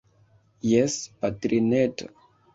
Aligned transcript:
Jes, 0.69 0.95
patrineto. 1.21 2.11